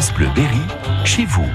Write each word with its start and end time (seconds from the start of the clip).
France 0.00 0.14
Bleu 0.14 0.28
Berry, 0.34 0.56
chez 1.04 1.26
vous. 1.26 1.46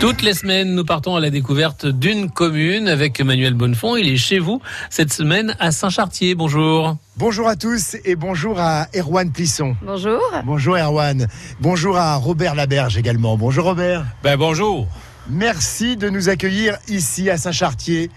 Toutes 0.00 0.22
les 0.22 0.32
semaines, 0.32 0.74
nous 0.74 0.84
partons 0.86 1.16
à 1.16 1.20
la 1.20 1.28
découverte 1.28 1.84
d'une 1.84 2.30
commune 2.30 2.88
avec 2.88 3.20
Emmanuel 3.20 3.52
Bonnefond. 3.52 3.96
Il 3.96 4.08
est 4.08 4.16
chez 4.16 4.38
vous 4.38 4.62
cette 4.88 5.12
semaine 5.12 5.54
à 5.60 5.70
Saint-Chartier. 5.70 6.34
Bonjour. 6.34 6.96
Bonjour 7.18 7.46
à 7.46 7.56
tous 7.56 7.98
et 8.06 8.16
bonjour 8.16 8.58
à 8.58 8.86
Erwan 8.96 9.30
Plisson. 9.32 9.76
Bonjour. 9.82 10.22
Bonjour 10.46 10.78
Erwan. 10.78 11.26
Bonjour 11.60 11.98
à 11.98 12.16
Robert 12.16 12.54
Laberge 12.54 12.96
également. 12.96 13.36
Bonjour 13.36 13.66
Robert. 13.66 14.06
Ben 14.22 14.38
bonjour. 14.38 14.88
Merci 15.28 15.98
de 15.98 16.08
nous 16.08 16.30
accueillir 16.30 16.78
ici 16.88 17.28
à 17.28 17.36
Saint-Chartier 17.36 18.10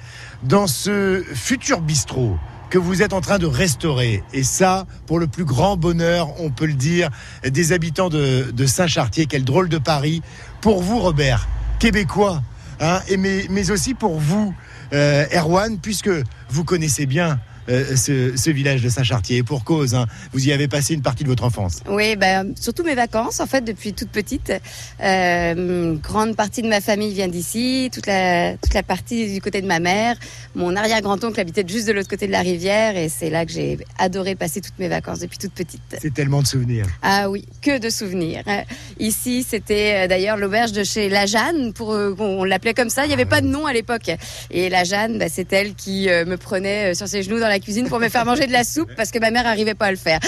dans 0.43 0.67
ce 0.67 1.25
futur 1.33 1.81
bistrot 1.81 2.37
que 2.69 2.77
vous 2.77 3.01
êtes 3.01 3.13
en 3.13 3.21
train 3.21 3.39
de 3.39 3.45
restaurer. 3.45 4.23
Et 4.33 4.43
ça, 4.43 4.85
pour 5.05 5.19
le 5.19 5.27
plus 5.27 5.45
grand 5.45 5.77
bonheur, 5.77 6.39
on 6.41 6.49
peut 6.49 6.65
le 6.65 6.73
dire, 6.73 7.09
des 7.43 7.71
habitants 7.71 8.09
de, 8.09 8.65
Saint-Chartier. 8.65 9.25
Quel 9.25 9.43
drôle 9.43 9.69
de 9.69 9.77
Paris. 9.77 10.21
Pour 10.61 10.81
vous, 10.81 10.99
Robert, 10.99 11.47
québécois, 11.79 12.41
hein, 12.79 12.99
mais 13.17 13.71
aussi 13.71 13.93
pour 13.93 14.19
vous, 14.19 14.53
euh, 14.93 15.25
Erwan, 15.33 15.77
puisque 15.79 16.09
vous 16.49 16.63
connaissez 16.63 17.05
bien 17.05 17.39
euh, 17.69 17.95
ce, 17.95 18.37
ce, 18.37 18.49
village 18.49 18.81
de 18.81 18.89
Saint-Chartier. 18.89 19.37
Et 19.37 19.43
pour 19.43 19.63
cause, 19.65 19.93
hein, 19.93 20.05
vous 20.31 20.47
y 20.47 20.53
avez 20.53 20.69
passé 20.69 20.93
une 20.93 21.01
partie 21.01 21.23
de 21.23 21.29
votre 21.29 21.43
enfance. 21.43 21.81
Oui, 21.89 22.15
ben, 22.15 22.53
surtout 22.59 22.83
mes 22.83 22.95
vacances, 22.95 23.41
en 23.41 23.45
fait, 23.45 23.61
depuis 23.61 23.93
toute 23.93 24.09
petite. 24.09 24.53
Euh, 25.01 25.53
une 25.53 25.97
grande 25.97 26.35
partie 26.35 26.61
de 26.61 26.69
ma 26.69 26.79
famille 26.79 27.13
vient 27.13 27.27
d'ici, 27.27 27.89
toute 27.93 28.07
la, 28.07 28.55
toute 28.57 28.73
la 28.73 28.83
partie 28.83 29.33
du 29.33 29.41
côté 29.41 29.61
de 29.61 29.67
ma 29.67 29.79
mère. 29.79 30.15
Mon 30.55 30.75
arrière-grand-oncle 30.75 31.39
habitait 31.39 31.65
juste 31.67 31.87
de 31.87 31.91
l'autre 31.91 32.09
côté 32.09 32.27
de 32.27 32.31
la 32.31 32.41
rivière 32.41 32.95
et 32.95 33.09
c'est 33.09 33.29
là 33.29 33.45
que 33.45 33.51
j'ai 33.51 33.77
adoré 33.97 34.35
passer 34.35 34.61
toutes 34.61 34.79
mes 34.79 34.87
vacances 34.87 35.19
depuis 35.19 35.37
toute 35.37 35.53
petite. 35.53 35.97
C'est 36.01 36.13
tellement 36.13 36.41
de 36.41 36.47
souvenirs. 36.47 36.85
Ah 37.01 37.29
oui, 37.29 37.45
que 37.61 37.79
de 37.79 37.89
souvenirs. 37.89 38.43
Ici, 38.99 39.45
c'était 39.47 40.05
euh, 40.05 40.07
d'ailleurs 40.07 40.37
l'auberge 40.37 40.71
de 40.71 40.83
chez 40.83 41.09
La 41.09 41.25
Jeanne, 41.25 41.73
pour, 41.73 41.89
on 41.89 42.43
l'appelait 42.45 42.73
comme 42.73 42.89
ça, 42.89 43.03
il 43.03 43.09
n'y 43.09 43.13
avait 43.13 43.25
pas 43.25 43.41
de 43.41 43.47
nom 43.47 43.65
à 43.65 43.73
l'époque. 43.73 44.09
Et 44.51 44.69
La 44.69 44.85
Jeanne, 44.85 45.19
bah, 45.19 45.27
c'est 45.29 45.51
elle 45.51 45.75
qui 45.75 46.07
me 46.07 46.37
prenait 46.37 46.93
sur 46.95 47.07
ses 47.07 47.23
genoux 47.23 47.39
dans 47.39 47.47
la 47.47 47.56
cuisine 47.59 47.87
pour 47.87 47.99
me 47.99 48.09
faire 48.09 48.25
manger 48.25 48.47
de 48.47 48.51
la 48.51 48.63
soupe 48.63 48.89
parce 48.95 49.11
que 49.11 49.19
ma 49.19 49.31
mère 49.31 49.43
n'arrivait 49.43 49.75
pas 49.75 49.87
à 49.87 49.91
le 49.91 49.97
faire. 49.97 50.19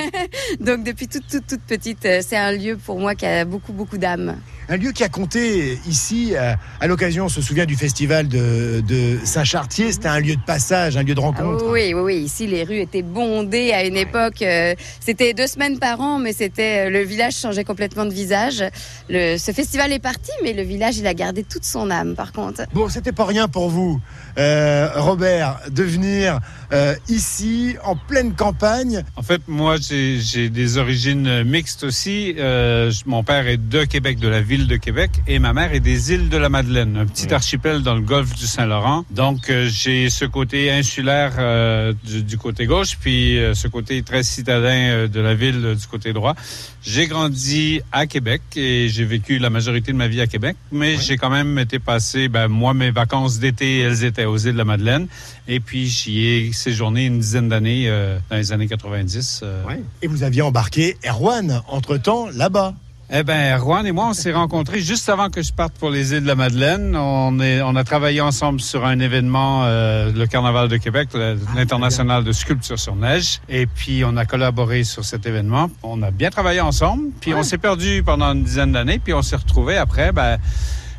Donc 0.60 0.84
depuis 0.84 1.08
toute, 1.08 1.26
toute, 1.26 1.46
toute 1.46 1.62
petite, 1.62 2.06
c'est 2.22 2.36
un 2.36 2.52
lieu 2.52 2.76
pour 2.76 2.98
moi 2.98 3.14
qui 3.14 3.26
a 3.26 3.44
beaucoup, 3.44 3.72
beaucoup 3.72 3.98
d'âme. 3.98 4.36
Un 4.70 4.76
lieu 4.76 4.92
qui 4.92 5.02
a 5.02 5.08
compté 5.08 5.78
ici, 5.88 6.34
à 6.36 6.86
l'occasion, 6.86 7.24
on 7.24 7.28
se 7.30 7.40
souvient 7.40 7.64
du 7.64 7.74
festival 7.74 8.28
de, 8.28 8.82
de 8.86 9.18
Saint-Chartier, 9.24 9.92
c'était 9.92 10.08
un 10.08 10.20
lieu 10.20 10.36
de 10.36 10.42
passage, 10.42 10.96
un 10.98 11.02
lieu 11.02 11.14
de 11.14 11.20
rencontre. 11.20 11.64
Ah 11.66 11.70
oui, 11.70 11.94
oui, 11.94 12.00
oui, 12.00 12.16
ici 12.16 12.46
les 12.46 12.64
rues 12.64 12.80
étaient 12.80 13.02
bondées 13.02 13.72
à 13.72 13.84
une 13.84 13.96
époque, 13.96 14.42
euh, 14.42 14.74
c'était 15.00 15.32
deux 15.32 15.46
semaines 15.46 15.78
par 15.78 16.00
an, 16.00 16.18
mais 16.18 16.32
c'était 16.32 16.90
le 16.90 17.02
village 17.02 17.36
changeait 17.36 17.64
complètement 17.64 18.04
de 18.04 18.12
visage. 18.12 18.62
Le, 19.08 19.38
ce 19.38 19.52
festival 19.52 19.92
est 19.92 19.98
parti, 19.98 20.30
mais 20.42 20.52
le 20.52 20.62
village, 20.62 20.98
il 20.98 21.06
a 21.06 21.14
gardé 21.14 21.44
toute 21.44 21.64
son 21.64 21.90
âme 21.90 22.14
par 22.14 22.32
contre. 22.32 22.62
Bon, 22.74 22.88
c'était 22.88 23.12
pas 23.12 23.24
rien 23.24 23.48
pour 23.48 23.70
vous, 23.70 24.00
euh, 24.38 24.90
Robert, 24.96 25.60
de 25.70 25.82
venir 25.82 26.40
euh, 26.72 26.94
ici, 27.08 27.76
en 27.84 27.96
pleine 27.96 28.34
campagne. 28.34 29.04
En 29.16 29.22
fait, 29.22 29.42
moi, 29.48 29.76
j'ai 29.78 30.48
des 30.48 30.78
origines 30.78 31.42
mixtes 31.44 31.84
aussi. 31.84 32.34
Euh, 32.38 32.92
mon 33.06 33.22
père 33.22 33.46
est 33.48 33.56
de 33.56 33.84
Québec, 33.84 34.18
de 34.18 34.28
la 34.28 34.40
ville 34.40 34.66
de 34.66 34.76
Québec, 34.76 35.10
et 35.26 35.38
ma 35.38 35.52
mère 35.52 35.72
est 35.72 35.80
des 35.80 36.12
îles 36.12 36.28
de 36.28 36.36
la 36.36 36.48
Madeleine, 36.48 36.96
un 36.96 37.06
petit 37.06 37.32
archipel 37.32 37.82
dans 37.82 37.94
le 37.94 38.02
golfe 38.02 38.34
du 38.34 38.46
Saint-Laurent. 38.46 39.04
Donc, 39.10 39.50
euh, 39.50 39.68
j'ai 39.70 40.10
ce 40.10 40.24
côté 40.24 40.70
insulaire 40.70 41.32
euh, 41.38 41.92
du, 42.04 42.22
du, 42.22 42.38
côté 42.38 42.66
gauche, 42.66 42.96
puis 43.00 43.38
euh, 43.38 43.54
ce 43.54 43.68
côté 43.68 44.02
très 44.02 44.22
citadin 44.22 45.06
de 45.06 45.20
la 45.20 45.34
ville 45.34 45.74
du 45.78 45.86
côté 45.86 46.12
droit. 46.12 46.34
J'ai 46.82 47.06
grandi 47.06 47.80
à 47.92 48.06
Québec 48.06 48.42
et 48.56 48.88
j'ai 48.88 49.04
vécu 49.04 49.38
la 49.38 49.50
majorité 49.50 49.92
de 49.92 49.96
ma 49.96 50.08
vie 50.08 50.20
à 50.20 50.26
Québec, 50.26 50.56
mais 50.70 50.96
oui. 50.96 51.02
j'ai 51.02 51.16
quand 51.16 51.30
même 51.30 51.58
été 51.58 51.78
passé, 51.78 52.28
ben, 52.28 52.48
moi, 52.48 52.74
mes 52.74 52.90
vacances 52.90 53.38
d'été, 53.38 53.80
elles 53.80 54.04
étaient 54.04 54.24
aux 54.24 54.36
îles 54.36 54.52
de 54.52 54.58
la 54.58 54.64
Madeleine, 54.64 55.08
et 55.46 55.60
puis 55.60 55.86
j'y 55.86 56.26
ai 56.26 56.38
séjourné 56.58 57.06
une 57.06 57.18
dizaine 57.18 57.48
d'années 57.48 57.84
euh, 57.88 58.18
dans 58.30 58.36
les 58.36 58.52
années 58.52 58.68
90. 58.68 59.40
Euh. 59.42 59.64
Ouais. 59.64 59.80
Et 60.02 60.06
vous 60.06 60.22
aviez 60.22 60.42
embarqué 60.42 60.96
Erwan, 61.06 61.62
entre-temps, 61.68 62.28
là-bas 62.34 62.74
eh 63.10 63.22
ben, 63.22 63.56
Erwan 63.56 63.86
et 63.86 63.92
moi, 63.92 64.08
on 64.10 64.12
s'est 64.12 64.34
rencontrés 64.34 64.80
juste 64.80 65.08
avant 65.08 65.30
que 65.30 65.40
je 65.40 65.50
parte 65.50 65.72
pour 65.78 65.88
les 65.88 66.12
îles 66.12 66.20
de 66.20 66.26
la 66.26 66.34
Madeleine. 66.34 66.94
On, 66.94 67.40
est, 67.40 67.62
on 67.62 67.74
a 67.74 67.82
travaillé 67.82 68.20
ensemble 68.20 68.60
sur 68.60 68.84
un 68.84 69.00
événement, 69.00 69.62
euh, 69.64 70.12
le 70.12 70.26
Carnaval 70.26 70.68
de 70.68 70.76
Québec, 70.76 71.08
l'international 71.56 72.22
de 72.22 72.32
sculpture 72.32 72.78
sur 72.78 72.96
neige. 72.96 73.40
Et 73.48 73.64
puis, 73.66 74.04
on 74.04 74.14
a 74.18 74.26
collaboré 74.26 74.84
sur 74.84 75.06
cet 75.06 75.24
événement. 75.24 75.70
On 75.82 76.02
a 76.02 76.10
bien 76.10 76.28
travaillé 76.28 76.60
ensemble. 76.60 77.04
Puis, 77.18 77.32
ouais. 77.32 77.40
on 77.40 77.44
s'est 77.44 77.56
perdu 77.56 78.02
pendant 78.04 78.34
une 78.34 78.44
dizaine 78.44 78.72
d'années. 78.72 78.98
Puis, 78.98 79.14
on 79.14 79.22
s'est 79.22 79.36
retrouvés 79.36 79.78
après. 79.78 80.12
Ben, 80.12 80.36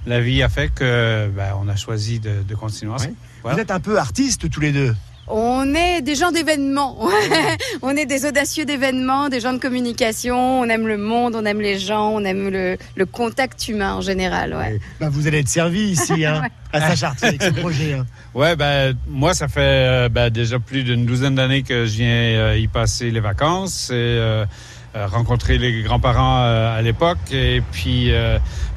la 0.08 0.20
vie 0.20 0.41
a 0.41 0.50
fait 0.50 0.74
que 0.74 1.30
ben, 1.36 1.53
on 1.62 1.68
a 1.68 1.76
choisi 1.76 2.20
de, 2.20 2.41
de 2.41 2.56
continuer. 2.56 2.94
Ouais. 2.94 3.14
Voilà. 3.44 3.56
Vous 3.56 3.62
êtes 3.62 3.72
un 3.72 3.80
peu 3.80 4.00
artistes 4.00 4.50
tous 4.50 4.62
les 4.62 4.72
deux. 4.72 4.96
On 5.29 5.75
est 5.75 6.01
des 6.01 6.16
gens 6.16 6.31
d'événements. 6.31 6.97
on 7.84 7.95
est 7.95 8.06
des 8.06 8.25
audacieux 8.25 8.66
d'événements, 8.66 9.29
des 9.29 9.40
gens 9.40 9.53
de 9.53 9.59
communication. 9.59 10.62
On 10.62 10.66
aime 10.66 10.88
le 10.88 10.97
monde, 10.97 11.35
on 11.35 11.45
aime 11.45 11.62
les 11.62 11.78
gens, 11.78 12.09
on 12.09 12.23
aime 12.23 12.50
le, 12.50 12.78
le 12.95 13.06
contact 13.06 13.67
humain 13.67 13.94
en 13.94 14.01
général. 14.01 14.56
Ouais. 14.56 14.79
Bah, 15.00 15.09
vous 15.09 15.28
allez 15.28 15.40
être 15.40 15.47
servi 15.47 15.91
ici, 15.91 16.25
hein, 16.25 16.41
ouais. 16.73 16.79
à 16.79 16.90
Saint-Chartier 16.90 17.28
avec 17.28 17.44
ce 17.44 17.50
projet. 17.51 17.94
Hein. 17.94 18.07
Ouais, 18.34 18.56
ben 18.56 18.95
moi 19.07 19.34
ça 19.34 19.47
fait 19.47 19.59
euh, 19.62 20.09
ben, 20.09 20.29
déjà 20.29 20.59
plus 20.59 20.84
d'une 20.84 21.06
douzaine 21.06 21.35
d'années 21.35 21.63
que 21.63 21.85
je 21.85 21.97
viens 21.97 22.07
euh, 22.07 22.57
y 22.57 22.67
passer 22.67 23.11
les 23.11 23.19
vacances 23.19 23.90
et 23.90 23.94
euh, 23.96 24.46
rencontrer 24.96 25.58
les 25.58 25.84
grands-parents 25.84 26.44
à 26.44 26.82
l'époque 26.82 27.18
et 27.32 27.62
puis 27.72 28.12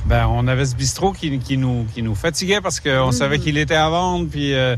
ben, 0.06 0.26
on 0.26 0.48
avait 0.48 0.66
ce 0.66 0.74
bistrot 0.74 1.12
qui, 1.12 1.38
qui, 1.38 1.56
nous, 1.56 1.86
qui 1.94 2.02
nous 2.02 2.14
fatiguait 2.14 2.60
parce 2.60 2.80
qu'on 2.80 3.08
mmh. 3.08 3.12
savait 3.12 3.38
qu'il 3.38 3.56
était 3.56 3.76
à 3.76 3.88
vendre. 3.88 4.28
Puis, 4.28 4.54
euh, 4.54 4.76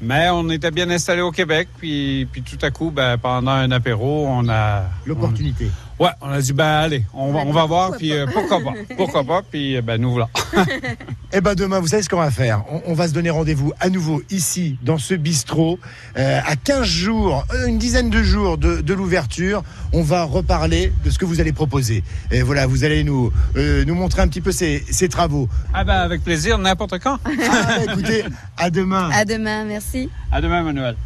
mais 0.00 0.28
on 0.30 0.48
était 0.48 0.70
bien 0.70 0.88
installé 0.90 1.20
au 1.20 1.30
Québec. 1.30 1.68
Puis, 1.78 2.26
puis 2.32 2.42
tout 2.42 2.58
à 2.64 2.70
coup, 2.70 2.90
ben, 2.90 3.18
pendant 3.18 3.50
un 3.50 3.70
apéro, 3.70 4.26
on 4.28 4.48
a. 4.48 4.84
L'opportunité. 5.04 5.70
Ouais, 5.98 6.10
on 6.20 6.30
a 6.30 6.40
dit, 6.40 6.52
ben 6.52 6.64
allez, 6.64 7.04
on 7.12 7.32
va, 7.32 7.40
on 7.40 7.52
va 7.52 7.64
voir, 7.66 7.92
puis 7.96 8.12
euh, 8.12 8.26
pourquoi 8.32 8.60
pas, 8.60 8.72
pourquoi 8.96 9.24
pas, 9.24 9.42
puis 9.42 9.80
ben 9.82 10.00
nous 10.00 10.10
voilà. 10.10 10.28
Eh 11.34 11.40
ben 11.40 11.54
demain, 11.54 11.80
vous 11.80 11.86
savez 11.86 12.02
ce 12.02 12.10
qu'on 12.10 12.18
va 12.18 12.30
faire? 12.30 12.62
On, 12.70 12.82
on, 12.88 12.92
va 12.92 13.08
se 13.08 13.14
donner 13.14 13.30
rendez-vous 13.30 13.72
à 13.80 13.88
nouveau 13.88 14.20
ici, 14.30 14.76
dans 14.82 14.98
ce 14.98 15.14
bistrot, 15.14 15.78
euh, 16.18 16.40
à 16.44 16.56
15 16.56 16.84
jours, 16.84 17.46
une 17.66 17.78
dizaine 17.78 18.10
de 18.10 18.22
jours 18.22 18.58
de, 18.58 18.82
de 18.82 18.92
l'ouverture. 18.92 19.62
On 19.94 20.02
va 20.02 20.24
reparler 20.24 20.92
de 21.02 21.08
ce 21.08 21.18
que 21.18 21.24
vous 21.24 21.40
allez 21.40 21.54
proposer. 21.54 22.04
Et 22.30 22.42
voilà, 22.42 22.66
vous 22.66 22.84
allez 22.84 23.02
nous, 23.02 23.32
euh, 23.56 23.82
nous 23.86 23.94
montrer 23.94 24.20
un 24.20 24.28
petit 24.28 24.42
peu 24.42 24.52
ces, 24.52 24.84
ces, 24.90 25.08
travaux. 25.08 25.48
Ah 25.72 25.84
ben 25.84 25.94
avec 25.94 26.22
plaisir, 26.22 26.58
n'importe 26.58 26.98
quand. 26.98 27.18
ah, 27.50 27.82
écoutez, 27.82 28.24
à 28.58 28.68
demain. 28.68 29.08
À 29.10 29.24
demain, 29.24 29.64
merci. 29.64 30.10
À 30.30 30.42
demain, 30.42 30.62
Manuel. 30.62 30.96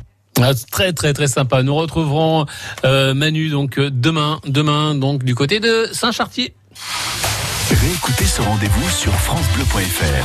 Ah, 0.42 0.52
très 0.72 0.92
très 0.92 1.12
très 1.12 1.28
sympa. 1.28 1.62
Nous 1.62 1.74
retrouverons 1.74 2.46
euh, 2.84 3.14
Manu 3.14 3.48
donc 3.48 3.78
demain, 3.78 4.40
demain 4.44 4.96
donc 4.96 5.22
du 5.22 5.36
côté 5.36 5.60
de 5.60 5.86
Saint-Chartier. 5.92 6.52
Réécoutez 7.80 8.24
ce 8.24 8.40
rendez-vous 8.40 8.88
sur 8.88 9.12
francebleu.fr. 9.12 10.24